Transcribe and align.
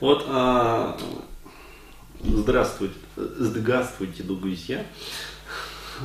Вот, 0.00 0.24
а, 0.28 0.96
здравствуйте, 2.24 2.94
здравствуйте, 3.16 4.22
друзья. 4.22 4.82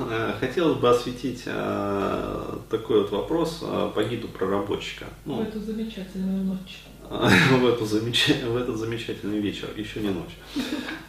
Э, 0.10 0.34
хотелось 0.38 0.78
бы 0.80 0.90
осветить 0.90 1.44
а, 1.48 2.60
такой 2.70 3.04
вот 3.04 3.12
вопрос 3.12 3.62
а, 3.64 3.90
по 3.92 4.04
гиду 4.04 4.28
проработчика. 4.28 5.06
Ну, 5.24 5.36
в 5.36 5.44
эту 5.44 5.62
замечательную 5.62 6.44
ночь. 6.44 6.84
в, 7.10 7.66
эту 7.66 7.86
замеч... 7.86 8.28
в 8.28 8.58
этот 8.58 8.76
замечательный 8.76 9.40
вечер, 9.40 9.70
еще 9.78 10.02
не 10.02 10.10
ночь. 10.10 10.36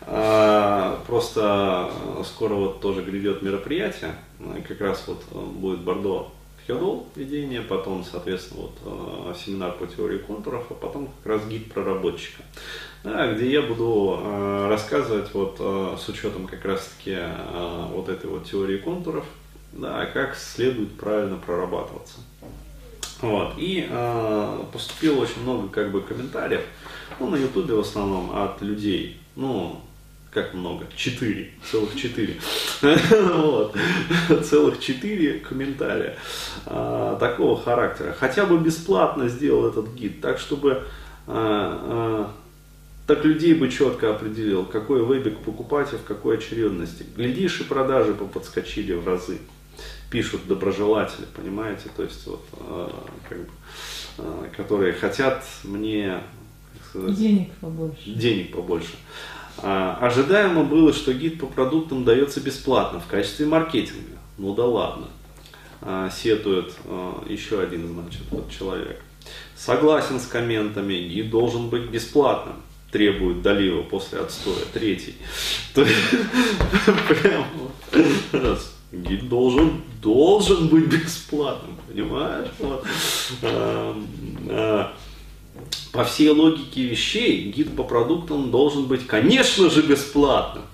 А, 0.03 1.03
просто 1.09 1.91
скоро 2.25 2.55
вот 2.55 2.80
тоже 2.80 3.03
грядет 3.03 3.43
мероприятие, 3.43 4.14
как 4.68 4.80
раз 4.80 5.03
вот 5.09 5.25
будет 5.34 5.80
Бордо 5.80 6.30
Хедол 6.67 7.07
ведение, 7.14 7.62
потом, 7.62 8.05
соответственно, 8.05 8.62
вот 8.62 8.79
э, 8.85 9.35
семинар 9.39 9.73
по 9.73 9.87
теории 9.87 10.19
контуров, 10.19 10.67
а 10.71 10.75
потом 10.75 11.09
как 11.23 11.35
раз 11.35 11.46
гид 11.46 11.73
проработчика, 11.73 12.43
да, 13.05 13.32
где 13.32 13.50
я 13.50 13.62
буду 13.62 14.18
э, 14.21 14.68
рассказывать 14.68 15.32
вот 15.32 15.57
э, 15.61 15.96
с 15.99 16.09
учетом 16.09 16.46
как 16.46 16.64
раз-таки 16.64 17.18
вот 17.93 18.09
этой 18.09 18.29
вот 18.29 18.45
теории 18.45 18.79
контуров, 18.79 19.25
да, 19.73 20.07
как 20.07 20.35
следует 20.35 20.96
правильно 20.96 21.37
прорабатываться. 21.37 22.18
Вот. 23.21 23.54
И 23.57 23.87
э, 23.89 24.64
поступило 24.73 25.23
очень 25.23 25.43
много 25.43 25.68
как 25.68 25.90
бы 25.90 26.03
комментариев, 26.03 26.62
ну, 27.18 27.29
на 27.31 27.37
ютубе 27.37 27.75
в 27.75 27.81
основном 27.81 28.37
от 28.37 28.61
людей, 28.61 29.18
ну, 29.37 29.81
как 30.36 30.53
много? 30.53 30.86
Четыре, 30.95 31.50
целых 31.71 31.96
четыре. 31.96 32.36
вот. 32.83 33.75
Целых 34.45 34.81
четыре 34.81 35.39
комментария 35.39 36.19
а, 36.67 37.17
такого 37.17 37.59
характера. 37.59 38.12
Хотя 38.12 38.45
бы 38.45 38.59
бесплатно 38.59 39.31
сделал 39.31 39.67
этот 39.67 39.95
гид, 39.95 40.20
так 40.20 40.39
чтобы 40.39 40.84
а, 41.27 42.28
а, 42.28 42.33
так 43.06 43.25
людей 43.25 43.55
бы 43.55 43.70
четко 43.70 44.11
определил, 44.11 44.67
какой 44.67 45.03
вебик 45.06 45.39
покупать 45.39 45.95
и 45.95 45.97
в 45.97 46.03
какой 46.03 46.37
очередности. 46.37 47.07
Глядишь, 47.17 47.62
и 47.62 47.64
продажи 47.64 48.12
бы 48.12 48.27
подскочили 48.27 48.92
в 48.92 49.09
разы. 49.09 49.39
Пишут 50.11 50.47
доброжелатели, 50.47 51.25
понимаете, 51.34 51.89
то 51.97 52.03
есть 52.03 52.27
вот, 52.27 52.45
а, 52.61 53.07
как 53.27 53.39
бы, 53.39 53.48
а, 54.19 54.51
которые 54.55 54.92
хотят 54.92 55.47
мне 55.64 56.20
сказать, 56.91 57.17
денег 57.17 57.53
побольше. 57.55 58.11
Денег 58.11 58.53
побольше. 58.53 58.92
А, 59.59 59.99
ожидаемо 60.01 60.65
было, 60.65 60.93
что 60.93 61.12
гид 61.12 61.41
по 61.41 61.47
продуктам 61.47 62.05
дается 62.05 62.41
бесплатно 62.41 63.01
в 63.01 63.07
качестве 63.07 63.47
маркетинга. 63.47 64.19
Ну 64.39 64.55
да 64.55 64.65
ладно. 64.65 65.07
А, 65.83 66.11
сетует 66.11 66.75
а, 66.85 67.25
еще 67.29 67.61
один, 67.61 67.89
значит, 67.89 68.23
вот 68.31 68.51
человек. 68.51 69.01
Согласен 69.57 70.21
с 70.21 70.27
комментами, 70.27 70.95
гид 70.95 71.31
должен 71.31 71.69
быть 71.69 71.89
бесплатным 71.91 72.57
требует 72.97 73.43
Далива 73.43 73.83
после 73.83 74.21
отстоя. 74.21 74.65
Третий. 74.73 75.17
То 75.75 75.83
есть. 75.83 76.01
Гид 78.93 79.29
должен, 79.29 79.83
должен 80.01 80.69
быть 80.69 80.87
бесплатным, 80.87 81.77
понимаешь? 81.89 82.48
По 85.93 86.05
всей 86.05 86.31
логике 86.31 86.85
вещей 86.85 87.51
гид 87.51 87.75
по 87.77 87.85
продуктам 87.85 88.51
должен 88.51 88.87
быть, 88.87 89.07
конечно 89.07 89.71
же, 89.71 89.83
бесплатным, 89.83 90.65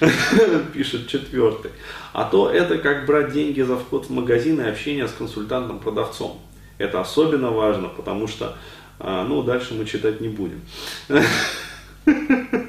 пишет 0.72 1.08
четвертый. 1.08 1.70
А 2.12 2.24
то 2.24 2.48
это 2.50 2.78
как 2.78 3.06
брать 3.06 3.32
деньги 3.32 3.60
за 3.60 3.76
вход 3.76 4.06
в 4.06 4.10
магазин 4.10 4.60
и 4.60 4.68
общение 4.68 5.08
с 5.08 5.12
консультантом-продавцом. 5.12 6.40
Это 6.78 7.00
особенно 7.00 7.50
важно, 7.50 7.88
потому 7.88 8.26
что, 8.26 8.56
а, 8.98 9.24
ну, 9.24 9.42
дальше 9.42 9.74
мы 9.74 9.84
читать 9.84 10.20
не 10.20 10.28
будем. 10.28 10.60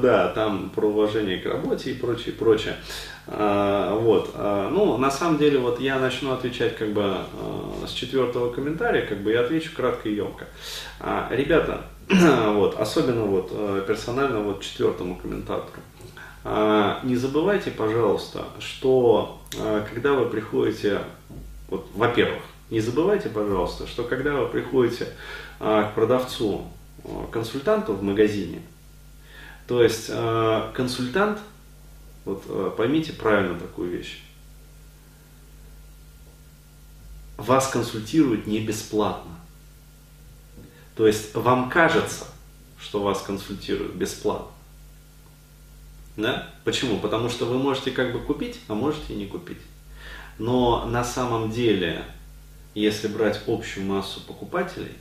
Да, 0.00 0.28
там 0.28 0.70
про 0.70 0.86
уважение 0.86 1.38
к 1.38 1.46
работе 1.46 1.90
и 1.90 1.94
прочее, 1.94 2.34
прочее. 2.34 2.76
А, 3.28 3.96
вот. 3.98 4.30
А, 4.34 4.70
ну, 4.70 4.96
на 4.98 5.10
самом 5.10 5.38
деле, 5.38 5.58
вот 5.58 5.80
я 5.80 5.98
начну 5.98 6.32
отвечать 6.32 6.76
как 6.76 6.92
бы 6.92 7.02
а, 7.02 7.84
с 7.86 7.90
четвертого 7.90 8.52
комментария, 8.52 9.04
как 9.04 9.18
бы 9.18 9.32
я 9.32 9.40
отвечу 9.40 9.74
кратко 9.74 10.08
и 10.08 10.14
емко. 10.14 10.46
Ребята, 11.30 11.82
вот, 12.08 12.78
особенно 12.78 13.24
вот 13.24 13.86
персонально 13.86 14.40
вот 14.40 14.62
четвертому 14.62 15.16
комментатору. 15.16 15.80
Не 17.02 17.16
забывайте, 17.16 17.72
пожалуйста, 17.72 18.44
что 18.60 19.40
когда 19.92 20.12
вы 20.12 20.26
приходите, 20.26 21.00
вот, 21.68 21.88
во-первых, 21.94 22.42
не 22.70 22.80
забывайте, 22.80 23.28
пожалуйста, 23.28 23.88
что 23.88 24.04
когда 24.04 24.34
вы 24.34 24.46
приходите 24.46 25.08
к 25.58 25.92
продавцу, 25.96 26.62
консультанту 27.32 27.94
в 27.94 28.02
магазине, 28.02 28.62
то 29.66 29.82
есть 29.82 30.10
консультант– 30.74 31.38
вот 32.26 32.42
э, 32.48 32.72
поймите 32.76 33.12
правильно 33.12 33.58
такую 33.58 33.90
вещь. 33.90 34.20
Вас 37.36 37.68
консультируют 37.68 38.48
не 38.48 38.58
бесплатно. 38.58 39.30
То 40.96 41.06
есть 41.06 41.34
вам 41.34 41.70
кажется, 41.70 42.26
что 42.80 43.00
вас 43.00 43.22
консультируют 43.22 43.94
бесплатно. 43.94 44.50
Да? 46.16 46.52
Почему? 46.64 46.98
Потому 46.98 47.28
что 47.28 47.44
вы 47.44 47.58
можете 47.58 47.92
как 47.92 48.12
бы 48.12 48.18
купить, 48.18 48.58
а 48.66 48.74
можете 48.74 49.14
и 49.14 49.16
не 49.16 49.26
купить. 49.26 49.60
Но 50.38 50.84
на 50.86 51.04
самом 51.04 51.52
деле, 51.52 52.04
если 52.74 53.06
брать 53.06 53.40
общую 53.46 53.86
массу 53.86 54.20
покупателей, 54.20 54.92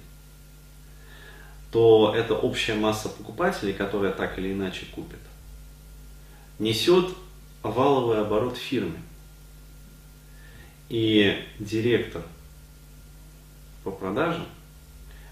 то 1.75 2.13
это 2.15 2.35
общая 2.35 2.75
масса 2.75 3.09
покупателей, 3.09 3.73
которая 3.73 4.13
так 4.13 4.39
или 4.39 4.53
иначе 4.53 4.85
купит 4.95 5.19
несет 6.57 7.13
валовый 7.63 8.21
оборот 8.21 8.55
фирмы. 8.55 8.95
И 10.87 11.37
директор 11.59 12.21
по 13.83 13.91
продажам 13.91 14.45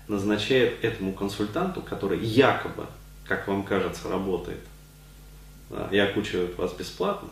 назначает 0.09 0.83
этому 0.83 1.13
консультанту, 1.13 1.81
который 1.81 2.19
якобы, 2.19 2.87
как 3.25 3.47
вам 3.47 3.63
кажется, 3.63 4.09
работает 4.09 4.59
да, 5.69 5.87
и 5.93 5.97
окучивает 5.97 6.57
вас 6.57 6.73
бесплатно, 6.73 7.29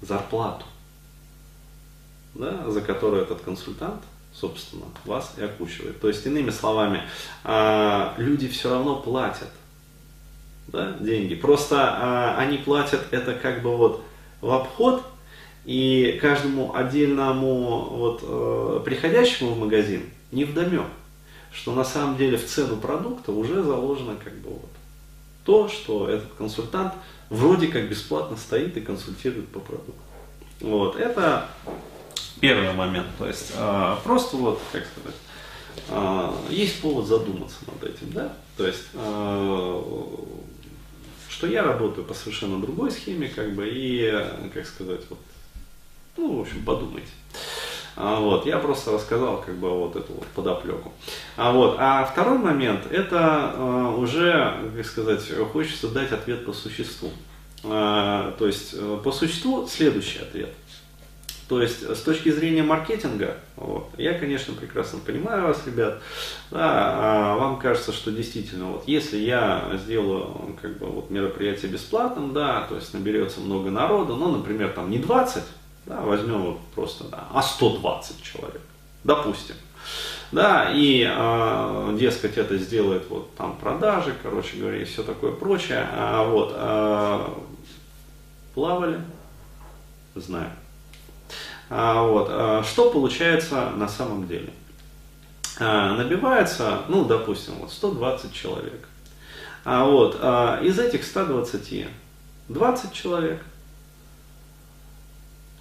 зарплату, 0.00 0.64
да, 2.34 2.70
за 2.70 2.82
которую 2.82 3.22
этот 3.24 3.40
консультант, 3.40 4.04
собственно, 4.34 4.84
вас 5.04 5.34
и 5.38 5.42
окучивает. 5.42 6.00
То 6.00 6.08
есть, 6.08 6.26
иными 6.26 6.50
словами, 6.50 7.02
а, 7.44 8.14
люди 8.18 8.48
все 8.48 8.70
равно 8.70 8.96
платят 8.96 9.50
да, 10.68 10.96
деньги. 11.00 11.34
Просто 11.34 11.76
а, 11.80 12.36
они 12.38 12.58
платят 12.58 13.06
это 13.10 13.34
как 13.34 13.62
бы 13.62 13.76
вот 13.76 14.04
в 14.40 14.50
обход, 14.50 15.04
и 15.64 16.18
каждому 16.20 16.74
отдельному 16.74 17.88
вот, 17.90 18.20
э, 18.22 18.82
приходящему 18.84 19.54
в 19.54 19.58
магазин 19.58 20.02
не 20.30 20.44
вдомек, 20.44 20.86
что 21.52 21.72
на 21.72 21.84
самом 21.84 22.16
деле 22.16 22.36
в 22.36 22.44
цену 22.44 22.76
продукта 22.76 23.32
уже 23.32 23.62
заложено 23.62 24.16
как 24.22 24.34
бы 24.34 24.50
вот 24.50 24.70
то, 25.44 25.68
что 25.68 26.08
этот 26.08 26.32
консультант 26.34 26.92
вроде 27.30 27.68
как 27.68 27.88
бесплатно 27.88 28.36
стоит 28.36 28.76
и 28.76 28.80
консультирует 28.80 29.48
по 29.48 29.60
продукту. 29.60 29.94
Вот, 30.60 30.96
это 30.96 31.48
первый 32.44 32.74
момент. 32.74 33.06
То 33.18 33.26
есть 33.26 33.52
э, 33.56 33.96
просто 34.04 34.36
вот, 34.36 34.60
как 34.70 34.84
сказать, 34.84 35.18
э, 35.88 36.32
есть 36.50 36.80
повод 36.82 37.06
задуматься 37.06 37.56
над 37.66 37.82
этим, 37.90 38.12
да? 38.12 38.36
То 38.58 38.66
есть 38.66 38.84
э, 38.92 39.82
что 41.30 41.46
я 41.46 41.62
работаю 41.62 42.04
по 42.04 42.14
совершенно 42.14 42.60
другой 42.60 42.90
схеме, 42.90 43.28
как 43.28 43.54
бы, 43.54 43.68
и, 43.68 44.12
как 44.52 44.66
сказать, 44.66 45.00
вот, 45.10 45.18
ну, 46.16 46.36
в 46.36 46.40
общем, 46.42 46.64
подумайте. 46.64 47.08
А, 47.96 48.20
вот, 48.20 48.46
я 48.46 48.58
просто 48.58 48.92
рассказал 48.92 49.42
как 49.42 49.56
бы 49.56 49.70
вот 49.70 49.96
эту 49.96 50.12
вот 50.12 50.26
подоплеку. 50.28 50.92
А, 51.36 51.52
вот, 51.52 51.76
а 51.78 52.04
второй 52.04 52.38
момент, 52.38 52.86
это 52.90 53.52
а, 53.54 53.96
уже, 53.96 54.70
как 54.76 54.86
сказать, 54.86 55.22
хочется 55.52 55.88
дать 55.88 56.12
ответ 56.12 56.46
по 56.46 56.52
существу. 56.52 57.10
А, 57.64 58.34
то 58.38 58.46
есть, 58.46 58.74
э, 58.74 59.00
по 59.02 59.10
существу 59.10 59.66
следующий 59.66 60.18
ответ– 60.18 60.50
то 61.48 61.60
есть 61.60 61.82
с 61.82 62.00
точки 62.00 62.30
зрения 62.30 62.62
маркетинга, 62.62 63.36
вот, 63.56 63.90
я, 63.98 64.18
конечно, 64.18 64.54
прекрасно 64.54 64.98
понимаю 65.00 65.48
вас, 65.48 65.60
ребят. 65.66 66.00
Да, 66.50 66.60
а 66.62 67.36
вам 67.36 67.58
кажется, 67.58 67.92
что 67.92 68.10
действительно, 68.10 68.66
вот, 68.66 68.84
если 68.86 69.18
я 69.18 69.70
сделаю 69.84 70.56
как 70.60 70.78
бы, 70.78 70.86
вот, 70.86 71.10
мероприятие 71.10 71.70
бесплатным, 71.70 72.32
да, 72.32 72.66
то 72.68 72.76
есть 72.76 72.94
наберется 72.94 73.40
много 73.40 73.70
народу, 73.70 74.16
ну, 74.16 74.30
например, 74.30 74.70
там 74.70 74.90
не 74.90 74.98
20, 74.98 75.42
да, 75.86 76.00
возьмем 76.00 76.42
вот 76.42 76.60
просто, 76.74 77.04
да, 77.04 77.24
а 77.32 77.42
120 77.42 78.22
человек, 78.22 78.62
допустим. 79.04 79.56
Да, 80.32 80.70
и, 80.72 81.06
э, 81.06 81.96
дескать, 81.98 82.38
это 82.38 82.56
сделает 82.56 83.04
вот 83.10 83.34
там 83.36 83.56
продажи, 83.56 84.14
короче 84.22 84.56
говоря, 84.56 84.78
и 84.78 84.84
все 84.84 85.02
такое 85.02 85.30
прочее. 85.30 85.86
А, 85.92 86.24
вот, 86.24 86.52
э, 86.56 87.28
плавали, 88.54 89.00
знаю. 90.16 90.50
А, 91.76 92.06
вот. 92.06 92.28
А, 92.30 92.62
что 92.62 92.90
получается 92.90 93.70
на 93.76 93.88
самом 93.88 94.28
деле? 94.28 94.50
а, 95.58 95.96
набивается, 95.96 96.82
ну, 96.88 97.04
допустим, 97.04 97.54
вот 97.60 97.72
120 97.72 98.32
человек. 98.32 98.88
А 99.64 99.84
вот 99.84 100.14
из 100.62 100.78
этих 100.78 101.04
120 101.04 101.86
20 102.48 102.92
человек, 102.92 103.42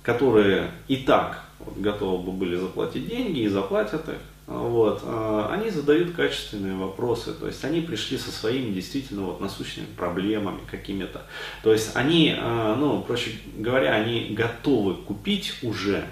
которые 0.04 0.71
и 0.88 0.98
так 0.98 1.45
вот, 1.60 1.77
готовы 1.77 2.24
бы 2.24 2.31
были 2.31 2.57
заплатить 2.57 3.07
деньги 3.07 3.39
и 3.39 3.48
заплатят 3.48 4.07
их, 4.10 4.19
вот, 4.45 5.01
а, 5.03 5.49
они 5.53 5.69
задают 5.69 6.15
качественные 6.15 6.75
вопросы, 6.75 7.33
то 7.33 7.47
есть 7.47 7.63
они 7.63 7.79
пришли 7.79 8.17
со 8.17 8.29
своими 8.29 8.73
действительно 8.73 9.23
вот 9.23 9.39
насущными 9.39 9.87
проблемами 9.97 10.59
какими-то. 10.69 11.21
То 11.63 11.71
есть 11.71 11.91
они, 11.95 12.35
а, 12.37 12.75
ну, 12.75 13.01
проще 13.01 13.31
говоря, 13.57 13.93
они 13.93 14.35
готовы 14.37 14.95
купить 14.95 15.53
уже 15.63 16.05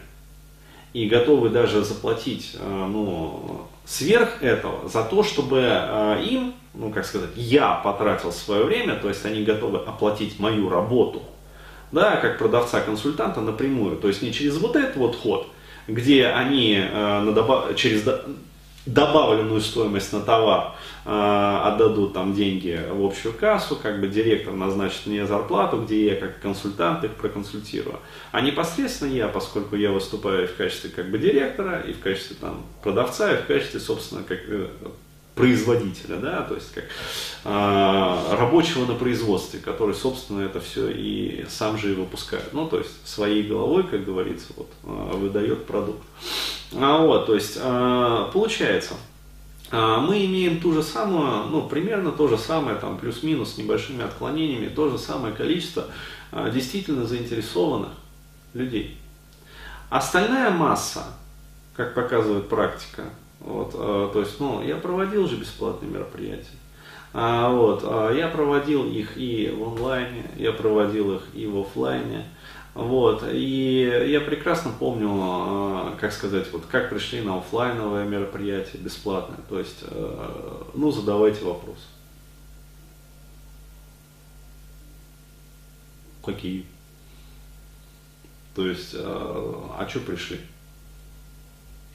и 0.94 1.08
готовы 1.08 1.50
даже 1.50 1.84
заплатить 1.84 2.56
а, 2.58 2.88
ну, 2.88 3.68
сверх 3.86 4.42
этого 4.42 4.88
за 4.88 5.04
то, 5.04 5.24
чтобы 5.24 5.60
им, 6.24 6.54
ну 6.74 6.92
как 6.92 7.06
сказать, 7.06 7.32
я 7.36 7.74
потратил 7.74 8.32
свое 8.32 8.64
время, 8.64 8.96
то 8.96 9.10
есть 9.10 9.26
они 9.26 9.44
готовы 9.44 9.80
оплатить 9.80 10.40
мою 10.40 10.70
работу, 10.70 11.22
да, 11.92 12.16
как 12.16 12.38
продавца-консультанта 12.38 13.42
напрямую, 13.42 13.98
то 13.98 14.08
есть 14.08 14.22
не 14.22 14.32
через 14.32 14.58
вот 14.58 14.78
этот 14.78 14.96
вот 14.96 15.18
ход, 15.18 15.48
где 15.88 16.28
они 16.28 16.78
э, 16.80 17.74
через 17.76 18.04
добавленную 18.86 19.62
стоимость 19.62 20.12
на 20.12 20.22
товар 20.22 20.74
э, 21.06 21.62
отдадут 21.64 22.14
там 22.14 22.34
деньги 22.34 22.80
в 22.90 23.06
общую 23.06 23.34
кассу, 23.34 23.76
как 23.76 24.02
бы 24.02 24.08
директор 24.08 24.54
назначит 24.54 25.06
мне 25.06 25.26
зарплату, 25.28 25.82
где 25.82 26.06
я 26.06 26.16
как 26.16 26.40
консультант 26.42 27.04
их 27.04 27.12
проконсультирую. 27.12 28.00
А 28.32 28.42
непосредственно 28.42 29.12
я, 29.12 29.28
поскольку 29.28 29.76
я 29.76 29.92
выступаю 29.92 30.48
в 30.48 30.56
качестве 30.56 30.90
как 30.90 31.12
бы 31.12 31.20
директора, 31.20 31.82
и 31.82 31.94
в 31.94 32.00
качестве 32.00 32.36
там 32.40 32.66
продавца, 32.82 33.32
и 33.32 33.38
в 33.38 33.46
качестве, 33.46 33.80
собственно, 33.80 34.24
как 34.24 34.40
э, 34.48 34.68
производителя, 35.42 36.18
да, 36.18 36.42
то 36.44 36.54
есть 36.54 36.72
как 36.72 36.84
э, 36.84 38.36
рабочего 38.36 38.86
на 38.86 38.94
производстве, 38.94 39.60
который, 39.60 39.96
собственно, 39.96 40.42
это 40.42 40.62
все 40.62 40.90
и 40.90 41.46
сам 41.50 41.80
же 41.80 41.92
и 41.92 41.96
выпускает. 41.96 42.54
Ну, 42.54 42.68
то 42.68 42.78
есть 42.78 43.08
своей 43.08 43.42
головой, 43.42 43.84
как 43.84 44.06
говорится, 44.06 44.54
вот, 44.56 44.70
э, 44.84 45.18
выдает 45.18 45.66
продукт. 45.66 46.04
А, 46.74 47.00
вот, 47.00 47.26
то 47.26 47.34
есть 47.34 47.58
э, 47.60 48.30
получается, 48.32 48.94
э, 49.72 49.98
мы 50.08 50.26
имеем 50.26 50.62
ту 50.62 50.74
же 50.74 50.84
самую, 50.84 51.48
ну, 51.48 51.68
примерно 51.68 52.12
то 52.12 52.28
же 52.28 52.38
самое, 52.38 52.78
там, 52.78 53.00
плюс-минус, 53.00 53.56
с 53.56 53.58
небольшими 53.58 54.04
отклонениями, 54.04 54.68
то 54.68 54.90
же 54.90 55.00
самое 55.00 55.34
количество 55.34 55.88
э, 56.32 56.52
действительно 56.54 57.08
заинтересованных 57.08 57.94
людей. 58.54 58.98
Остальная 59.90 60.52
масса, 60.52 61.04
как 61.76 61.96
показывает 61.96 62.48
практика, 62.48 63.06
вот, 63.42 63.74
э, 63.74 64.10
то 64.14 64.20
есть, 64.20 64.40
ну, 64.40 64.62
я 64.64 64.78
проводил 64.78 65.28
же 65.28 65.36
бесплатные 65.36 65.92
мероприятия. 65.92 66.58
А, 67.14 67.50
вот, 67.50 67.84
а, 67.84 68.14
я 68.14 68.28
проводил 68.30 68.90
их 68.90 69.18
и 69.18 69.50
в 69.50 69.64
онлайне, 69.64 70.30
я 70.38 70.54
проводил 70.54 71.16
их 71.16 71.24
и 71.34 71.46
в 71.46 71.60
офлайне. 71.60 72.26
Вот, 72.74 73.26
и 73.30 74.06
я 74.08 74.22
прекрасно 74.22 74.72
помню, 74.72 75.10
а, 75.12 75.98
как 76.00 76.14
сказать, 76.14 76.50
вот 76.54 76.66
как 76.68 76.90
пришли 76.90 77.22
на 77.22 77.40
офлайновое 77.40 78.06
мероприятие 78.06 78.82
бесплатное. 78.82 79.40
То 79.50 79.60
есть, 79.60 79.80
э, 79.82 80.64
ну, 80.74 80.92
задавайте 80.92 81.44
вопрос. 81.44 81.80
Какие? 86.24 86.66
То 88.56 88.68
есть, 88.68 88.96
а 88.96 89.88
что 89.90 90.00
пришли? 90.02 90.40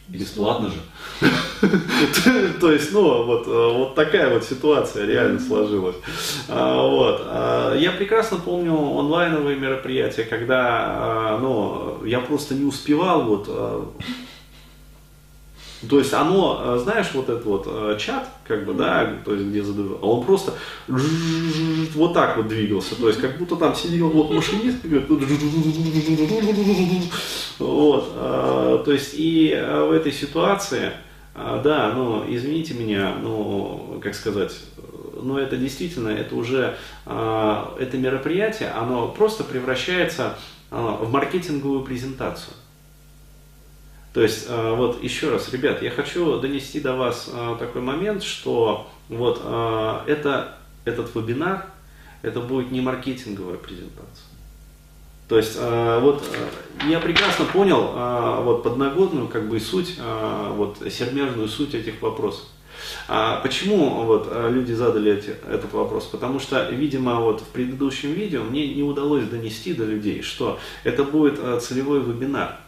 Бесплатно 0.08 0.70
же. 0.70 0.79
То 2.61 2.70
есть, 2.70 2.93
ну, 2.93 3.25
вот, 3.25 3.47
э, 3.49 3.50
вот 3.50 3.94
такая 3.97 4.32
вот 4.32 4.44
ситуация 4.44 5.05
реально 5.05 5.41
сложилась. 5.41 5.97
А, 6.49 6.87
вот. 6.87 7.23
А, 7.25 7.75
я 7.75 7.91
прекрасно 7.91 8.37
помню 8.37 8.73
онлайновые 8.73 9.58
мероприятия, 9.58 10.23
когда, 10.23 10.61
а, 10.61 11.38
ну, 11.41 12.05
я 12.06 12.20
просто 12.20 12.55
не 12.55 12.64
успевал 12.64 13.25
вот 13.25 13.94
то 15.88 15.99
есть 15.99 16.14
оно, 16.14 16.61
э, 16.64 16.78
знаешь, 16.82 17.08
вот 17.12 17.28
этот 17.28 17.44
вот 17.44 17.67
э, 17.67 17.96
чат, 18.00 18.28
как 18.44 18.64
бы, 18.64 18.73
да, 18.73 19.12
то 19.25 19.34
есть 19.34 19.46
где 19.46 19.62
задают, 19.62 19.99
он 20.00 20.25
просто 20.25 20.55
вот 20.87 22.14
так 22.14 22.38
вот 22.38 22.49
двигался, 22.49 22.96
то 22.96 23.08
есть 23.08 23.20
как 23.20 23.37
будто 23.37 23.56
там 23.56 23.75
сидел 23.75 24.08
вот 24.08 24.31
машинист, 24.31 24.78
вот, 27.58 28.12
э, 28.14 28.82
то 28.84 28.93
есть 28.93 29.11
и 29.14 29.50
в 29.55 29.93
этой 29.93 30.12
ситуации, 30.12 30.93
да, 31.34 31.93
ну, 31.94 32.25
извините 32.26 32.72
меня, 32.72 33.14
ну, 33.22 34.00
как 34.02 34.14
сказать, 34.14 34.58
но 35.20 35.38
это 35.38 35.58
действительно, 35.58 36.08
это 36.08 36.34
уже, 36.34 36.76
это 37.05 37.99
мероприятие, 37.99 38.70
оно 38.70 39.08
просто 39.08 39.44
превращается 39.44 40.38
в 40.70 41.11
маркетинговую 41.11 41.82
презентацию. 41.82 42.55
То 44.16 44.22
есть, 44.22 44.46
э, 44.48 44.74
вот 44.74 45.02
еще 45.02 45.28
раз, 45.28 45.52
ребят, 45.52 45.82
я 45.82 45.90
хочу 45.90 46.40
донести 46.40 46.80
до 46.80 46.94
вас 46.94 47.28
э, 47.30 47.56
такой 47.58 47.82
момент, 47.82 48.22
что 48.22 48.88
вот 49.10 49.42
э, 49.44 49.98
это, 50.06 50.56
этот 50.86 51.14
вебинар, 51.14 51.66
это 52.22 52.40
будет 52.40 52.70
не 52.70 52.80
маркетинговая 52.80 53.58
презентация. 53.58 54.24
То 55.28 55.36
есть, 55.36 55.58
вот 55.58 56.24
я 56.88 56.98
прекрасно 57.00 57.44
понял 57.46 58.42
вот 58.44 58.62
подноготную 58.62 59.26
как 59.26 59.48
бы 59.48 59.58
суть, 59.58 59.98
вот 60.52 60.78
сермяжную 60.88 61.48
суть 61.48 61.74
этих 61.74 62.00
вопросов. 62.00 62.46
А 63.08 63.40
почему 63.40 64.04
вот 64.04 64.32
люди 64.50 64.72
задали 64.72 65.12
эти, 65.12 65.30
этот 65.50 65.72
вопрос? 65.72 66.04
Потому 66.04 66.38
что, 66.38 66.70
видимо, 66.70 67.20
вот 67.20 67.40
в 67.40 67.48
предыдущем 67.48 68.12
видео 68.12 68.44
мне 68.44 68.72
не 68.72 68.84
удалось 68.84 69.24
донести 69.24 69.74
до 69.74 69.84
людей, 69.84 70.22
что 70.22 70.60
это 70.84 71.02
будет 71.02 71.40
целевой 71.60 72.00
вебинар. 72.00 72.60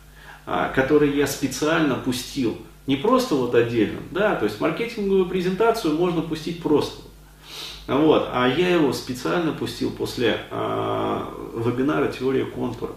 А, 0.50 0.70
который 0.70 1.14
я 1.14 1.26
специально 1.26 1.94
пустил. 1.94 2.56
Не 2.86 2.96
просто 2.96 3.34
вот 3.34 3.54
отдельно, 3.54 4.00
да, 4.10 4.34
то 4.34 4.46
есть 4.46 4.58
маркетинговую 4.62 5.26
презентацию 5.26 5.94
можно 5.94 6.22
пустить 6.22 6.62
просто. 6.62 7.02
Вот, 7.86 8.30
а 8.32 8.48
я 8.48 8.70
его 8.70 8.94
специально 8.94 9.52
пустил 9.52 9.90
после 9.90 10.38
э, 10.50 11.22
вебинара 11.54 12.10
«Теория 12.10 12.46
контура». 12.46 12.92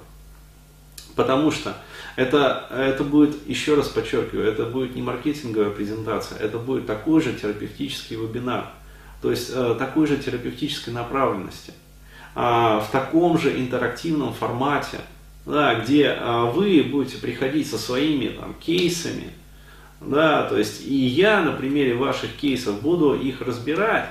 Потому 1.18 1.52
что 1.52 1.76
это, 2.16 2.68
это 2.72 3.04
будет, 3.04 3.46
еще 3.46 3.76
раз 3.76 3.90
подчеркиваю, 3.90 4.48
это 4.48 4.64
будет 4.64 4.96
не 4.96 5.02
маркетинговая 5.02 5.72
презентация, 5.72 6.38
это 6.40 6.58
будет 6.58 6.86
такой 6.86 7.22
же 7.22 7.34
терапевтический 7.34 8.16
вебинар, 8.16 8.68
то 9.22 9.30
есть 9.30 9.52
э, 9.54 9.76
такой 9.78 10.08
же 10.08 10.16
терапевтической 10.16 10.94
направленности, 10.94 11.74
э, 12.34 12.40
в 12.40 12.88
таком 12.94 13.38
же 13.38 13.60
интерактивном 13.60 14.34
формате, 14.34 15.00
да, 15.46 15.76
где 15.76 16.16
а, 16.20 16.46
вы 16.46 16.84
будете 16.84 17.18
приходить 17.18 17.70
со 17.70 17.78
своими 17.78 18.30
там, 18.30 18.54
кейсами, 18.60 19.32
да, 20.00 20.44
то 20.44 20.58
есть 20.58 20.86
и 20.86 20.96
я 20.96 21.42
на 21.42 21.52
примере 21.52 21.96
ваших 21.96 22.36
кейсов 22.36 22.82
буду 22.82 23.14
их 23.14 23.42
разбирать 23.42 24.10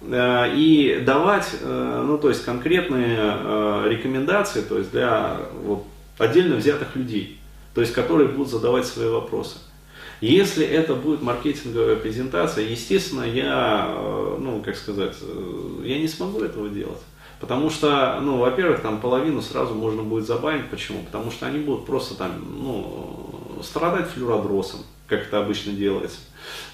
э, 0.00 0.54
и 0.54 1.02
давать, 1.04 1.48
э, 1.60 2.04
ну, 2.06 2.16
то 2.16 2.28
есть 2.28 2.44
конкретные 2.44 3.18
э, 3.18 3.86
рекомендации, 3.88 4.62
то 4.62 4.78
есть 4.78 4.92
для 4.92 5.38
вот, 5.64 5.84
отдельно 6.18 6.56
взятых 6.56 6.94
людей, 6.94 7.40
то 7.74 7.80
есть 7.80 7.92
которые 7.92 8.28
будут 8.28 8.52
задавать 8.52 8.86
свои 8.86 9.08
вопросы. 9.08 9.58
Если 10.22 10.64
это 10.64 10.94
будет 10.94 11.20
маркетинговая 11.20 11.96
презентация, 11.96 12.64
естественно, 12.68 13.24
я, 13.24 13.86
э, 13.88 14.36
ну, 14.38 14.62
как 14.64 14.76
сказать, 14.76 15.16
э, 15.20 15.82
я 15.84 15.98
не 15.98 16.06
смогу 16.06 16.40
этого 16.44 16.68
делать. 16.68 17.00
Потому 17.42 17.70
что, 17.70 18.20
ну, 18.22 18.36
во-первых, 18.38 18.82
там 18.82 19.00
половину 19.00 19.42
сразу 19.42 19.74
можно 19.74 20.04
будет 20.04 20.26
забанить. 20.26 20.70
Почему? 20.70 21.02
Потому 21.02 21.32
что 21.32 21.44
они 21.44 21.58
будут 21.58 21.86
просто 21.86 22.14
там, 22.14 22.30
ну, 22.38 23.58
страдать 23.64 24.06
флюродросом, 24.10 24.82
как 25.08 25.22
это 25.22 25.40
обычно 25.40 25.72
делается. 25.72 26.20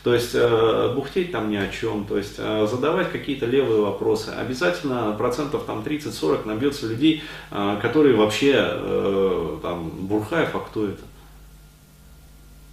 То 0.05 0.13
есть 0.13 0.35
э, 0.35 0.93
бухтеть 0.95 1.33
там 1.33 1.51
ни 1.51 1.57
о 1.57 1.69
чем, 1.69 2.05
то 2.05 2.19
есть 2.19 2.35
э, 2.37 2.67
задавать 2.71 3.11
какие-то 3.11 3.47
левые 3.47 3.81
вопросы. 3.81 4.29
Обязательно 4.29 5.15
процентов 5.17 5.65
там 5.65 5.81
30-40 5.81 6.47
набьется 6.47 6.87
людей, 6.87 7.23
э, 7.51 7.79
которые 7.81 8.15
вообще 8.15 8.55
э, 8.59 9.59
там 9.63 9.89
Бурхаев, 9.89 10.55
а 10.55 10.61
кто 10.61 10.85
это? 10.85 11.03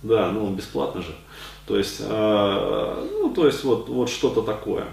Да, 0.04 0.32
ну 0.32 0.50
бесплатно 0.50 1.02
же. 1.02 1.16
То 1.66 1.78
есть, 1.78 2.02
э, 2.02 3.08
ну, 3.22 3.30
то 3.34 3.46
есть 3.46 3.64
вот, 3.64 3.88
вот 3.88 4.10
что-то 4.10 4.42
такое. 4.42 4.84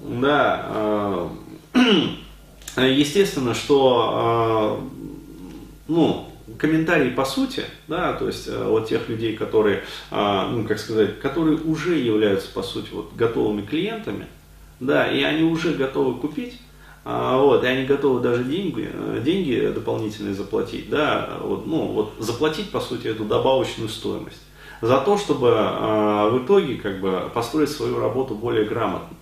Да, 0.00 0.66
э, 0.74 1.28
Естественно, 2.86 3.54
что 3.54 4.10
а, 4.12 4.88
ну, 5.88 6.28
комментарии 6.58 7.10
по 7.10 7.24
сути, 7.24 7.64
да, 7.86 8.12
то 8.14 8.26
есть 8.26 8.48
э, 8.48 8.64
вот 8.64 8.88
тех 8.88 9.08
людей, 9.08 9.36
которые, 9.36 9.84
ну, 10.10 10.64
как 10.66 10.78
сказать, 10.78 11.20
которые 11.20 11.58
уже 11.58 11.96
являются, 11.96 12.50
по 12.52 12.62
сути, 12.62 12.88
вот 12.92 13.14
готовыми 13.14 13.62
клиентами, 13.62 14.26
да, 14.80 15.10
и 15.10 15.22
они 15.22 15.44
уже 15.44 15.74
готовы 15.74 16.18
купить, 16.20 16.58
вот, 17.04 17.64
и 17.64 17.66
они 17.66 17.86
готовы 17.86 18.20
даже 18.20 18.44
деньги, 18.44 18.88
э, 18.92 19.22
деньги 19.24 19.72
дополнительные 19.74 20.34
заплатить, 20.34 20.90
да, 20.90 21.38
вот, 21.40 21.66
ну, 21.66 21.86
вот 21.86 22.14
заплатить, 22.18 22.70
по 22.70 22.80
сути, 22.80 23.06
эту 23.06 23.24
добавочную 23.24 23.88
стоимость. 23.88 24.42
за 24.80 24.98
то, 25.00 25.16
чтобы 25.16 25.48
э, 25.48 26.30
в 26.30 26.44
итоге 26.44 26.76
как 26.76 27.00
бы 27.00 27.30
построить 27.32 27.70
свою 27.70 27.98
работу 27.98 28.34
более 28.34 28.64
грамотно. 28.64 29.16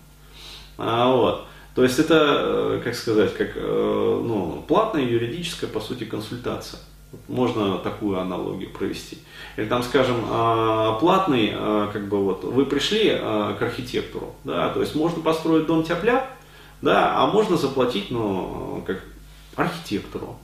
Вот. 0.78 1.46
То 1.76 1.82
есть 1.82 1.98
это, 1.98 2.38
э, 2.40 2.80
как 2.82 2.94
сказать, 2.94 3.36
как 3.36 3.50
э, 3.54 4.20
ну, 4.24 4.64
платная 4.66 5.02
юридическая, 5.02 5.68
по 5.68 5.78
сути, 5.78 6.04
консультация. 6.04 6.80
Можно 7.28 7.76
такую 7.76 8.18
аналогию 8.18 8.70
провести. 8.70 9.18
Или 9.58 9.66
там, 9.66 9.82
скажем, 9.82 10.16
а, 10.28 10.98
платный, 10.98 11.52
а, 11.54 11.90
как 11.92 12.08
бы 12.08 12.18
вот, 12.24 12.44
вы 12.44 12.64
пришли 12.66 13.10
к 13.10 13.58
архитектору, 13.60 14.34
да, 14.44 14.70
то 14.70 14.80
есть 14.80 14.94
можно 14.94 15.22
построить 15.22 15.66
дом 15.66 15.84
тяп 15.84 16.04
да, 16.82 17.14
а 17.16 17.26
можно 17.26 17.56
заплатить, 17.56 18.10
ну, 18.10 18.82
как 18.86 19.02
архитектору, 19.54 20.36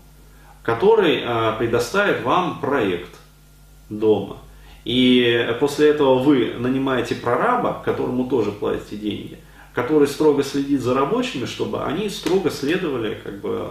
который 0.63 1.23
предоставит 1.59 2.23
вам 2.23 2.61
проект 2.61 3.11
дома. 3.91 4.39
И 4.85 5.55
после 5.61 5.89
этого 5.89 6.19
вы 6.19 6.55
нанимаете 6.59 7.17
прораба, 7.17 7.83
которому 7.85 8.29
тоже 8.29 8.51
платите 8.53 8.97
деньги, 8.97 9.39
который 9.75 10.07
строго 10.07 10.43
следит 10.43 10.81
за 10.81 10.95
рабочими, 10.95 11.47
чтобы 11.47 11.83
они 11.85 12.09
строго 12.09 12.51
следовали 12.51 13.19
как 13.23 13.41
бы, 13.41 13.67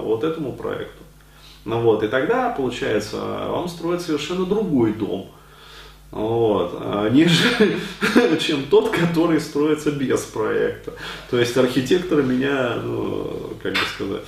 вот 0.00 0.24
этому 0.24 0.52
проекту. 0.52 1.02
Ну 1.64 1.80
вот, 1.80 2.02
и 2.02 2.08
тогда, 2.08 2.50
получается, 2.50 3.18
вам 3.18 3.68
строит 3.68 4.02
совершенно 4.02 4.46
другой 4.46 4.94
дом. 4.94 5.30
Вот, 6.10 6.76
а, 6.78 7.08
нежели, 7.08 7.78
чем 8.40 8.64
тот, 8.64 8.90
который 8.90 9.40
строится 9.40 9.90
без 9.90 10.20
проекта. 10.20 10.92
То 11.30 11.38
есть 11.38 11.56
архитекторы 11.56 12.22
меня, 12.22 12.76
ну, 12.82 13.54
как 13.62 13.72
бы 13.72 13.78
сказать, 13.94 14.22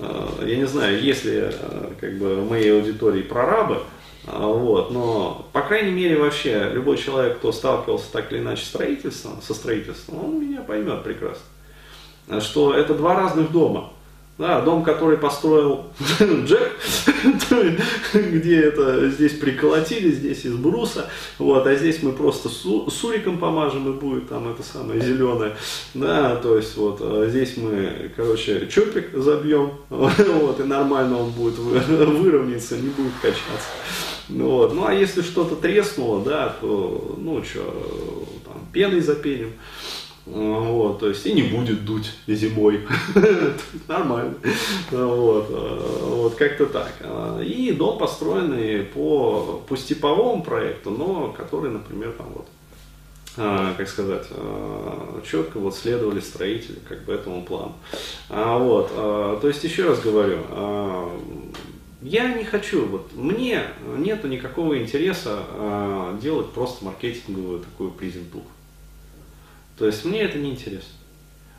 а, 0.00 0.44
я 0.44 0.56
не 0.56 0.66
знаю, 0.66 1.00
есть 1.00 1.24
ли 1.24 1.38
а, 1.38 1.92
как 2.00 2.18
бы, 2.18 2.36
в 2.36 2.48
моей 2.48 2.72
аудитории 2.72 3.22
прорабы, 3.22 3.78
вот, 4.26 4.90
но, 4.90 5.46
по 5.52 5.62
крайней 5.62 5.92
мере, 5.92 6.18
вообще, 6.18 6.70
любой 6.72 6.98
человек, 6.98 7.38
кто 7.38 7.52
сталкивался 7.52 8.12
так 8.12 8.30
или 8.32 8.40
иначе 8.40 8.64
строительством, 8.64 9.40
со 9.42 9.54
строительством, 9.54 10.24
он 10.24 10.40
меня 10.40 10.60
поймет 10.60 11.02
прекрасно, 11.02 12.40
что 12.40 12.74
это 12.74 12.94
два 12.94 13.14
разных 13.14 13.50
дома. 13.50 13.92
Да, 14.40 14.62
дом, 14.62 14.82
который 14.82 15.18
построил 15.18 15.84
Джек, 16.18 16.72
где 18.14 18.60
это 18.62 19.10
здесь 19.10 19.34
приколотили, 19.34 20.10
здесь 20.10 20.46
из 20.46 20.54
бруса, 20.54 21.10
вот, 21.38 21.66
а 21.66 21.74
здесь 21.74 22.02
мы 22.02 22.12
просто 22.12 22.48
су, 22.48 22.90
суриком 22.90 23.36
помажем 23.36 23.90
и 23.90 23.92
будет 23.92 24.30
там 24.30 24.50
это 24.50 24.62
самое 24.62 24.98
зеленое, 24.98 25.54
да, 25.92 26.36
то 26.36 26.56
есть 26.56 26.74
вот 26.78 27.00
а 27.02 27.26
здесь 27.28 27.58
мы, 27.58 28.10
короче, 28.16 28.66
чопик 28.68 29.10
забьем, 29.12 29.72
вот, 29.90 30.58
и 30.58 30.62
нормально 30.62 31.18
он 31.18 31.32
будет 31.32 31.58
выровняться, 31.58 32.78
не 32.78 32.88
будет 32.88 33.12
качаться. 33.20 33.68
Вот. 34.30 34.72
Ну 34.72 34.86
а 34.86 34.94
если 34.94 35.20
что-то 35.20 35.54
треснуло, 35.54 36.24
да, 36.24 36.56
то, 36.62 37.14
ну 37.18 37.44
что, 37.44 38.24
там, 38.46 38.66
пеной 38.72 39.00
запеним. 39.00 39.52
Вот, 40.26 41.00
то 41.00 41.08
есть 41.08 41.24
и 41.26 41.32
не 41.32 41.42
будет 41.42 41.84
дуть 41.84 42.12
зимой. 42.26 42.86
Нормально. 43.88 44.34
Вот, 44.90 45.48
вот 45.48 46.34
как-то 46.34 46.66
так. 46.66 46.92
И 47.44 47.72
дом 47.72 47.98
построенный 47.98 48.84
по, 48.84 49.62
по 49.66 49.76
типовому 49.76 50.42
проекту, 50.42 50.90
но 50.90 51.34
который, 51.36 51.70
например, 51.70 52.12
там 52.12 52.26
вот 52.34 52.46
как 53.36 53.88
сказать, 53.88 54.26
четко 55.24 55.58
вот 55.58 55.74
следовали 55.74 56.20
строители 56.20 56.78
как 56.88 57.04
бы 57.04 57.12
этому 57.14 57.44
плану. 57.44 57.74
Вот, 58.28 58.90
то 58.92 59.40
есть 59.44 59.62
еще 59.62 59.84
раз 59.84 60.00
говорю, 60.00 60.38
я 62.02 62.34
не 62.34 62.44
хочу, 62.44 62.86
вот 62.86 63.14
мне 63.14 63.62
нету 63.96 64.26
никакого 64.26 64.78
интереса 64.78 65.38
делать 66.20 66.50
просто 66.50 66.84
маркетинговую 66.84 67.60
такую 67.60 67.92
презентуху. 67.92 68.46
То 69.80 69.86
есть 69.86 70.04
мне 70.04 70.20
это 70.20 70.36
не 70.36 70.50
интересно. 70.50 70.92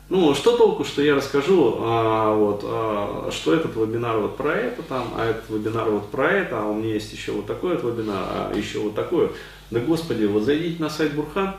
Ну, 0.08 0.32
что 0.36 0.56
толку, 0.56 0.84
что 0.84 1.02
я 1.02 1.16
расскажу, 1.16 1.78
а, 1.80 2.32
вот, 2.32 2.60
а, 2.62 3.30
что 3.32 3.52
этот 3.52 3.74
вебинар 3.74 4.18
вот 4.18 4.36
про 4.36 4.54
это 4.54 4.80
там, 4.84 5.12
а 5.16 5.28
этот 5.28 5.50
вебинар 5.50 5.90
вот 5.90 6.08
про 6.12 6.30
это, 6.30 6.62
а 6.62 6.66
у 6.66 6.74
меня 6.74 6.94
есть 6.94 7.12
еще 7.12 7.32
вот 7.32 7.46
такой 7.46 7.76
вот 7.76 7.92
вебинар, 7.92 8.24
а 8.28 8.52
еще 8.54 8.78
вот 8.78 8.94
такой. 8.94 9.32
Да 9.72 9.80
господи, 9.80 10.24
вот 10.26 10.44
зайдите 10.44 10.80
на 10.80 10.88
сайт 10.88 11.14
Бурхан, 11.14 11.56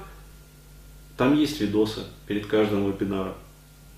там 1.17 1.35
есть 1.35 1.59
видосы 1.59 2.03
перед 2.27 2.45
каждым 2.45 2.89
вебинаром. 2.89 3.33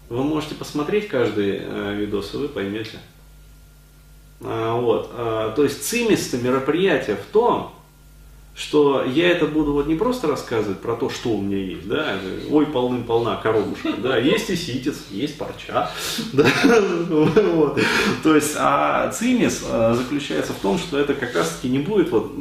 Вы 0.09 0.23
можете 0.23 0.55
посмотреть 0.55 1.07
каждый 1.07 1.59
э, 1.61 1.95
видос, 1.95 2.33
и 2.33 2.37
вы 2.37 2.47
поймете. 2.47 2.97
А, 4.41 4.75
вот, 4.75 5.11
а, 5.13 5.53
то 5.53 5.63
есть 5.63 5.87
цимис 5.87 6.33
мероприятия 6.33 7.15
в 7.15 7.31
том, 7.31 7.74
что 8.55 9.03
я 9.03 9.31
это 9.31 9.47
буду 9.47 9.73
вот 9.73 9.87
не 9.87 9.95
просто 9.95 10.27
рассказывать 10.27 10.79
про 10.79 10.95
то, 10.95 11.09
что 11.09 11.31
у 11.31 11.41
меня 11.41 11.57
есть, 11.57 11.87
да, 11.89 12.17
ой, 12.49 12.65
полным-полна 12.65 13.35
коробушка, 13.35 13.91
да, 13.97 14.17
есть 14.17 14.49
и 14.49 14.55
ситец, 14.55 14.95
есть 15.11 15.37
парча, 15.37 15.91
да, 16.33 16.47
вот. 17.09 17.79
то 18.23 18.33
есть, 18.33 18.55
а 18.57 19.11
цимис 19.11 19.65
а, 19.69 19.93
заключается 19.93 20.53
в 20.53 20.59
том, 20.59 20.77
что 20.77 20.97
это 20.97 21.13
как 21.13 21.35
раз-таки 21.35 21.67
не 21.67 21.79
будет 21.79 22.09
вот 22.11 22.31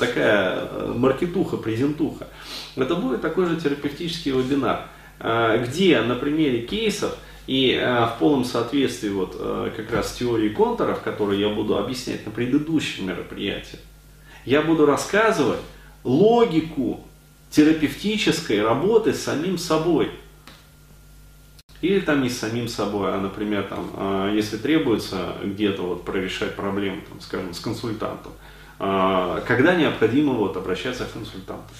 такая 0.00 0.68
э, 0.68 0.94
маркетуха, 0.96 1.56
презентуха, 1.58 2.26
это 2.74 2.96
будет 2.96 3.22
такой 3.22 3.46
же 3.46 3.56
терапевтический 3.56 4.32
вебинар, 4.32 4.88
а, 5.20 5.58
где 5.58 6.00
на 6.00 6.16
примере 6.16 6.62
кейсов 6.62 7.16
и 7.46 7.76
в 7.80 8.18
полном 8.18 8.44
соответствии 8.44 9.08
вот 9.08 9.36
как 9.76 9.92
раз 9.92 10.12
теории 10.12 10.48
контуров, 10.48 11.02
которые 11.02 11.40
я 11.40 11.48
буду 11.48 11.76
объяснять 11.76 12.24
на 12.24 12.30
предыдущем 12.30 13.08
мероприятии, 13.08 13.80
я 14.44 14.62
буду 14.62 14.86
рассказывать 14.86 15.60
логику 16.04 17.00
терапевтической 17.50 18.62
работы 18.62 19.12
с 19.12 19.22
самим 19.22 19.58
собой. 19.58 20.10
Или 21.80 22.00
там 22.00 22.22
не 22.22 22.30
с 22.30 22.38
самим 22.38 22.68
собой, 22.68 23.12
а, 23.12 23.20
например, 23.20 23.64
там, 23.64 23.90
а, 23.96 24.32
если 24.32 24.56
требуется 24.56 25.34
где-то 25.42 25.82
вот 25.82 26.04
прорешать 26.04 26.54
проблему, 26.54 27.02
там, 27.08 27.20
скажем, 27.20 27.52
с 27.52 27.60
консультантом, 27.60 28.32
а, 28.78 29.40
когда 29.40 29.74
необходимо 29.74 30.32
вот 30.32 30.56
обращаться 30.56 31.04
к 31.04 31.12
консультанту. 31.12 31.74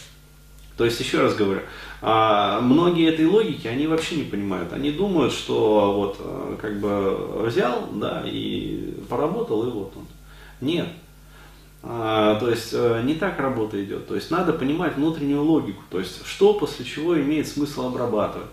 То 0.77 0.85
есть, 0.85 0.99
еще 0.99 1.21
раз 1.21 1.37
говорю, 1.37 1.61
а, 2.01 2.61
многие 2.61 3.09
этой 3.09 3.27
логики, 3.27 3.69
они 3.69 3.87
вообще 3.87 4.17
не 4.17 4.25
понимают. 4.25 4.73
Они 4.73 4.91
думают, 4.91 5.33
что 5.33 5.93
вот 5.93 6.59
как 6.61 6.81
бы 6.81 7.47
взял, 7.47 7.89
да, 7.93 8.25
и 8.27 8.95
поработал, 9.09 9.69
и 9.69 9.71
вот 9.71 9.93
он. 9.97 10.07
Нет. 10.61 10.89
А, 11.85 12.37
то 12.37 12.49
есть 12.49 12.71
э, 12.73 13.03
не 13.05 13.15
так 13.15 13.41
работа 13.41 13.83
идет. 13.83 14.07
То 14.07 14.15
есть 14.15 14.31
надо 14.31 14.53
понимать 14.53 14.97
внутреннюю 14.97 15.43
логику, 15.43 15.83
то 15.91 15.99
есть 15.99 16.25
что 16.25 16.55
после 16.55 16.85
чего 16.85 17.21
имеет 17.21 17.49
смысл 17.49 17.87
обрабатывать. 17.89 18.49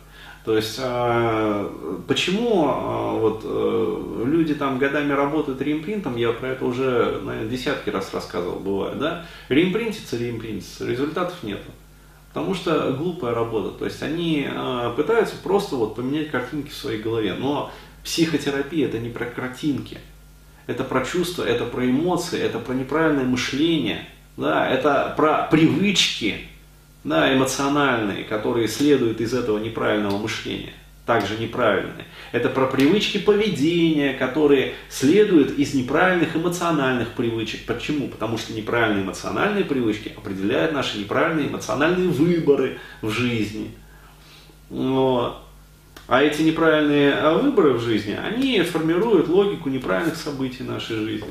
То 0.45 0.55
есть 0.55 0.79
а, 0.81 1.71
почему 2.07 2.65
а, 2.67 3.13
вот 3.13 3.41
э, 3.43 4.23
люди 4.25 4.55
там 4.55 4.79
годами 4.79 5.13
работают 5.13 5.61
реимпринтом, 5.61 6.17
я 6.17 6.31
про 6.31 6.49
это 6.49 6.65
уже 6.65 7.21
наверное, 7.23 7.47
десятки 7.47 7.91
раз 7.91 8.11
рассказывал, 8.13 8.59
бывает, 8.59 8.97
да? 8.97 9.25
Реимпринтится, 9.49 10.17
реимпринтится, 10.17 10.87
результатов 10.87 11.43
нету. 11.43 11.69
Потому 12.29 12.55
что 12.55 12.93
глупая 12.93 13.35
работа. 13.35 13.77
То 13.77 13.85
есть 13.85 14.01
они 14.03 14.47
пытаются 14.95 15.35
просто 15.43 15.75
вот 15.75 15.95
поменять 15.95 16.29
картинки 16.29 16.69
в 16.69 16.75
своей 16.75 17.01
голове. 17.01 17.33
Но 17.33 17.71
психотерапия 18.03 18.87
это 18.87 18.99
не 18.99 19.09
про 19.09 19.25
картинки 19.25 19.99
это 20.69 20.83
про 20.83 21.03
чувства, 21.03 21.43
это 21.43 21.65
про 21.65 21.83
эмоции, 21.83 22.39
это 22.39 22.59
про 22.59 22.73
неправильное 22.73 23.25
мышление, 23.25 24.05
да, 24.37 24.69
это 24.69 25.15
про 25.17 25.47
привычки 25.49 26.47
да, 27.03 27.33
эмоциональные, 27.33 28.23
которые 28.23 28.67
следуют 28.67 29.19
из 29.19 29.33
этого 29.33 29.57
неправильного 29.57 30.19
мышления, 30.19 30.73
также 31.07 31.37
неправильные. 31.37 32.05
Это 32.31 32.49
про 32.49 32.67
привычки 32.67 33.17
поведения, 33.17 34.13
которые 34.13 34.75
следуют 34.89 35.57
из 35.57 35.73
неправильных 35.73 36.35
эмоциональных 36.35 37.13
привычек. 37.13 37.65
Почему? 37.65 38.07
Потому 38.07 38.37
что 38.37 38.53
неправильные 38.53 39.03
эмоциональные 39.03 39.65
привычки 39.65 40.13
определяют 40.15 40.71
наши 40.71 40.99
неправильные 40.99 41.47
эмоциональные 41.47 42.09
выборы 42.09 42.77
в 43.01 43.09
жизни. 43.09 43.71
Вот. 44.69 45.48
А 46.09 46.23
эти 46.23 46.41
неправильные 46.41 47.13
а, 47.13 47.37
выборы 47.37 47.73
в 47.73 47.81
жизни, 47.81 48.17
они 48.19 48.59
формируют 48.63 49.27
логику 49.27 49.69
неправильных 49.69 50.15
событий 50.15 50.63
нашей 50.63 50.95
жизни. 50.95 51.29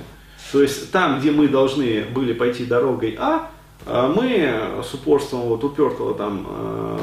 То 0.52 0.62
есть 0.62 0.92
там, 0.92 1.18
где 1.18 1.32
мы 1.32 1.49
должны 1.49 2.04
были 2.04 2.32
пойти 2.32 2.64
дорогой 2.64 3.16
А, 3.18 3.50
а 3.87 4.06
мы 4.06 4.85
с 4.85 4.94
упорством 4.94 5.40
вот 5.40 5.64
упертого 5.64 6.14
там, 6.14 6.47
а, 6.49 7.00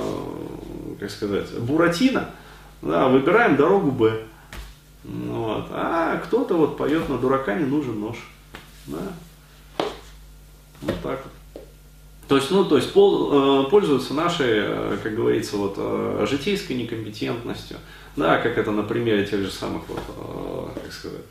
как 1.01 1.11
сказать, 1.11 1.51
Буратино, 1.59 2.29
да, 2.81 3.09
выбираем 3.09 3.57
дорогу 3.57 3.91
Б. 3.91 4.21
Вот. 5.03 5.65
А 5.71 6.15
кто-то 6.23 6.55
вот 6.55 6.77
поет 6.77 7.09
на 7.09 7.17
дурака 7.17 7.55
не 7.55 7.65
нужен 7.65 7.99
нож. 7.99 8.15
Да. 8.87 8.99
Вот 10.81 10.95
так 11.03 11.21
вот. 11.25 11.33
То 12.27 12.37
есть, 12.37 12.49
ну, 12.49 12.65
то 12.65 12.77
есть 12.77 12.91
пол, 12.91 13.65
э, 13.65 13.69
пользуются 13.69 14.15
нашей, 14.15 14.47
э, 14.49 14.97
как 15.03 15.15
говорится, 15.15 15.57
вот, 15.57 15.75
э, 15.77 16.25
житейской 16.27 16.73
некомпетентностью, 16.73 17.77
да, 18.15 18.39
как 18.39 18.57
это 18.57 18.71
на 18.71 18.81
примере 18.81 19.25
тех 19.25 19.41
же 19.41 19.51
самых, 19.51 19.83
вот, 19.87 20.73
как 20.73 20.91
сказать, 20.91 21.21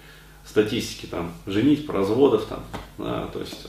статистики, 0.46 1.06
там, 1.06 1.32
женить, 1.46 1.88
разводов, 1.88 2.44
там, 2.44 2.62
да, 2.98 3.26
то 3.32 3.40
есть, 3.40 3.66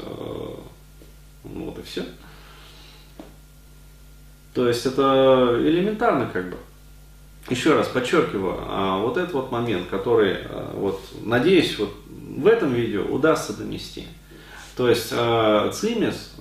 ну, 1.44 1.66
вот 1.66 1.80
и 1.80 1.82
все. 1.82 2.04
То 4.54 4.68
есть 4.68 4.86
это 4.86 5.58
элементарно 5.60 6.30
как 6.32 6.50
бы. 6.50 6.58
Еще 7.50 7.76
раз 7.76 7.88
подчеркиваю, 7.88 8.58
а, 8.68 8.98
вот 9.00 9.18
этот 9.18 9.34
вот 9.34 9.52
момент, 9.52 9.88
который, 9.88 10.38
вот, 10.74 11.00
надеюсь, 11.22 11.78
вот 11.78 11.94
в 12.08 12.48
этом 12.48 12.74
видео 12.74 13.04
удастся 13.04 13.54
донести. 13.54 14.08
То 14.76 14.90
есть 14.90 15.10
цимис 15.10 16.34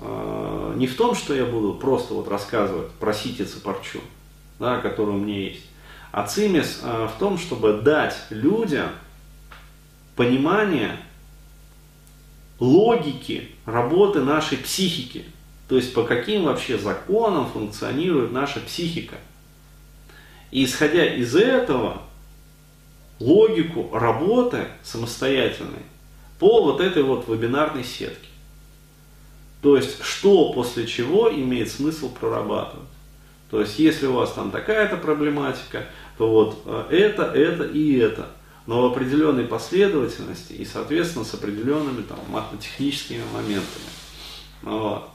не 0.75 0.87
в 0.87 0.97
том, 0.97 1.15
что 1.15 1.35
я 1.35 1.45
буду 1.45 1.75
просто 1.75 2.15
вот 2.15 2.29
рассказывать 2.29 2.91
про 2.93 3.13
ситицы 3.13 3.61
парчу, 3.61 4.01
да, 4.59 4.81
который 4.81 5.11
у 5.11 5.19
меня 5.19 5.39
есть, 5.39 5.65
а 6.13 6.27
цимис 6.27 6.81
э, 6.83 7.09
в 7.15 7.19
том, 7.19 7.39
чтобы 7.39 7.81
дать 7.83 8.17
людям 8.31 8.91
понимание 10.17 10.97
логики 12.61 13.51
работы 13.67 14.21
нашей 14.21 14.59
психики. 14.59 15.25
То 15.69 15.77
есть 15.77 15.95
по 15.95 16.05
каким 16.05 16.45
вообще 16.45 16.79
законам 16.79 17.47
функционирует 17.47 18.33
наша 18.33 18.61
психика. 18.61 19.17
И 20.51 20.65
исходя 20.65 21.05
из 21.05 21.35
этого, 21.35 22.03
логику 23.19 23.91
работы 23.93 24.67
самостоятельной 24.83 25.83
по 26.39 26.63
вот 26.63 26.81
этой 26.81 27.03
вот 27.03 27.27
вебинарной 27.29 27.85
сетке. 27.85 28.29
То 29.65 29.79
есть, 29.79 30.03
что 30.03 30.53
после 30.53 30.87
чего 30.87 31.33
имеет 31.33 31.71
смысл 31.71 32.11
прорабатывать. 32.11 32.87
То 33.51 33.63
есть, 33.63 33.79
если 33.79 34.07
у 34.07 34.13
вас 34.13 34.31
там 34.33 34.51
такая-то 34.51 34.99
проблематика, 34.99 35.87
то 36.19 36.29
вот 36.29 36.63
э, 36.67 36.89
это, 36.91 37.23
это 37.23 37.65
и 37.65 37.97
это. 37.97 38.27
Но 38.67 38.83
в 38.83 38.93
определенной 38.93 39.45
последовательности 39.45 40.53
и, 40.53 40.67
соответственно, 40.67 41.25
с 41.25 41.33
определенными 41.33 42.03
там 42.03 42.19
матотехническими 42.29 43.23
моментами. 43.33 43.87
Вот. 44.61 45.09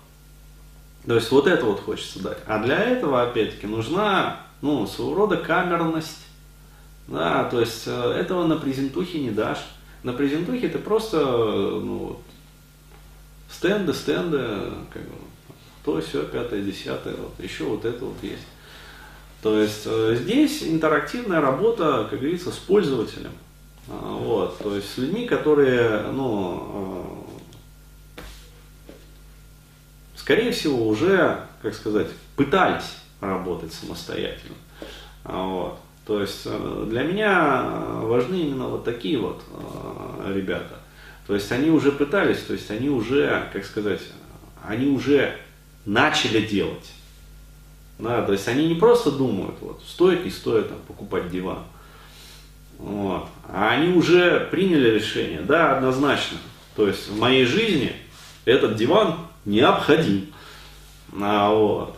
То 1.05 1.13
есть 1.13 1.29
вот 1.29 1.45
это 1.45 1.65
вот 1.65 1.81
хочется 1.81 2.19
дать. 2.23 2.39
А 2.47 2.57
для 2.57 2.79
этого, 2.79 3.21
опять-таки, 3.21 3.67
нужна 3.67 4.37
ну, 4.63 4.87
своего 4.87 5.13
рода 5.13 5.37
камерность. 5.37 6.25
Да, 7.07 7.43
то 7.43 7.59
есть 7.59 7.83
э, 7.85 8.13
этого 8.19 8.47
на 8.47 8.55
презентухе 8.55 9.19
не 9.19 9.29
дашь. 9.29 9.63
На 10.01 10.13
презентухе 10.13 10.69
ты 10.69 10.79
просто, 10.79 11.19
ну, 11.19 11.97
вот, 11.97 12.21
стенды, 13.51 13.93
стенды, 13.93 14.37
как 14.91 15.01
бы, 15.03 15.15
то, 15.83 16.01
все, 16.01 16.23
пятое, 16.23 16.61
десятое, 16.61 17.15
вот, 17.15 17.33
еще 17.39 17.63
вот 17.65 17.85
это 17.85 18.05
вот 18.05 18.21
есть. 18.21 18.45
То 19.41 19.59
есть 19.59 19.83
э, 19.85 20.17
здесь 20.19 20.63
интерактивная 20.63 21.39
работа, 21.39 22.07
как 22.09 22.19
говорится, 22.19 22.51
с 22.51 22.57
пользователем. 22.57 23.31
А, 23.87 24.17
вот, 24.17 24.57
то 24.59 24.75
есть 24.75 24.93
с 24.93 24.97
людьми, 24.97 25.25
которые, 25.25 26.01
ну, 26.11 27.23
э, 28.17 28.21
скорее 30.17 30.51
всего, 30.51 30.87
уже, 30.87 31.45
как 31.61 31.73
сказать, 31.73 32.07
пытались 32.35 32.97
работать 33.21 33.73
самостоятельно. 33.73 34.55
А, 35.23 35.45
вот. 35.45 35.79
То 36.05 36.21
есть 36.21 36.41
э, 36.45 36.85
для 36.89 37.03
меня 37.03 37.63
важны 38.01 38.35
именно 38.35 38.67
вот 38.67 38.83
такие 38.83 39.19
вот 39.19 39.41
ребята. 40.27 40.79
То 41.29 41.35
есть 41.35 41.51
они 41.51 41.69
уже 41.69 41.91
пытались, 41.91 42.39
то 42.39 42.53
есть 42.53 42.71
они 42.71 42.89
уже, 42.89 43.47
как 43.53 43.63
сказать, 43.63 44.01
они 44.63 44.87
уже 44.87 45.37
начали 45.85 46.43
делать. 46.43 46.91
Да, 47.99 48.23
то 48.23 48.31
есть 48.31 48.47
они 48.47 48.67
не 48.67 48.73
просто 48.73 49.11
думают, 49.11 49.53
вот, 49.61 49.79
стоит 49.87 50.25
не 50.25 50.31
стоит 50.31 50.69
там, 50.69 50.79
покупать 50.87 51.29
диван. 51.29 51.59
Вот. 52.79 53.27
А 53.47 53.69
они 53.69 53.95
уже 53.95 54.47
приняли 54.49 54.89
решение, 54.89 55.41
да, 55.41 55.77
однозначно. 55.77 56.39
То 56.75 56.87
есть 56.87 57.07
в 57.09 57.19
моей 57.19 57.45
жизни 57.45 57.93
этот 58.45 58.75
диван 58.75 59.19
необходим. 59.45 60.33
А, 61.21 61.53
вот. 61.53 61.95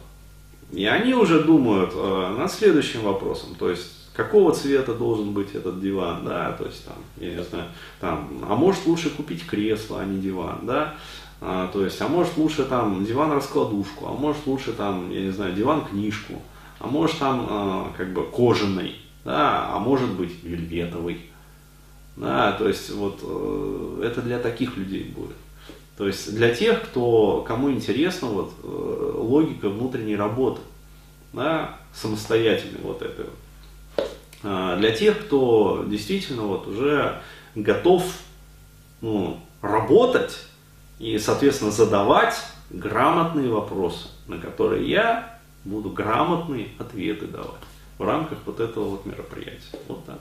И 0.74 0.86
они 0.86 1.14
уже 1.14 1.40
думают 1.40 1.92
э, 1.96 2.36
над 2.38 2.52
следующим 2.52 3.04
вопросом. 3.04 3.56
То 3.56 3.70
есть 3.70 4.01
какого 4.14 4.54
цвета 4.54 4.94
должен 4.94 5.32
быть 5.32 5.54
этот 5.54 5.82
диван, 5.82 6.26
да, 6.26 6.52
то 6.54 6.66
есть 6.66 6.86
там, 6.86 6.96
я 7.18 7.36
не 7.36 7.44
знаю, 7.44 7.66
там, 8.00 8.30
а 8.48 8.56
может 8.56 8.86
лучше 8.86 9.10
купить 9.10 9.46
кресло, 9.46 10.02
а 10.02 10.06
не 10.06 10.20
диван, 10.20 10.60
да, 10.64 10.96
а, 11.40 11.68
то 11.68 11.84
есть, 11.84 12.00
а 12.02 12.08
может 12.08 12.38
лучше 12.38 12.66
там 12.66 13.06
диван-раскладушку, 13.06 14.08
а 14.08 14.12
может 14.12 14.46
лучше 14.46 14.74
там, 14.74 15.10
я 15.12 15.22
не 15.22 15.32
знаю, 15.32 15.54
диван-книжку, 15.54 16.42
а 16.80 16.88
может 16.88 17.18
там 17.20 17.48
а, 17.50 17.94
как 17.98 18.14
бы 18.14 18.24
кожаный, 18.24 18.96
да, 19.24 19.70
а 19.74 19.80
может 19.80 20.10
быть 20.10 20.44
вельветовый, 20.44 21.22
да, 22.16 22.52
то 22.52 22.68
есть 22.68 22.92
вот 22.92 23.20
э, 23.24 24.04
это 24.06 24.22
для 24.22 24.40
таких 24.40 24.78
людей 24.78 25.04
будет. 25.16 25.36
То 25.98 26.08
есть 26.08 26.36
для 26.36 26.54
тех, 26.54 26.82
кто, 26.84 27.44
кому 27.48 27.72
интересна 27.72 28.28
вот, 28.28 28.54
э, 28.64 29.12
логика 29.18 29.70
внутренней 29.70 30.16
работы, 30.16 30.62
да, 31.34 31.78
самостоятельной 31.94 32.82
вот 32.82 33.02
этой 33.02 33.26
вот. 33.26 33.36
А, 34.44 34.78
для 34.78 34.92
тех, 34.92 35.26
кто 35.26 35.84
действительно 35.88 36.44
вот 36.44 36.68
уже 36.68 37.22
готов 37.56 38.04
ну, 39.02 39.40
работать 39.62 40.38
и, 41.00 41.18
соответственно, 41.20 41.72
задавать 41.72 42.36
грамотные 42.70 43.52
вопросы, 43.52 44.08
на 44.28 44.38
которые 44.38 44.90
я 44.90 45.40
буду 45.64 45.90
грамотные 45.90 46.70
ответы 46.80 47.28
давать 47.28 47.62
в 47.98 48.04
рамках 48.04 48.40
вот 48.46 48.60
этого 48.60 48.86
вот 48.86 49.06
мероприятия. 49.06 49.78
Вот 49.88 50.06
так. 50.06 50.20